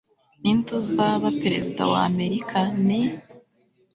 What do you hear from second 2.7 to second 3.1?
ni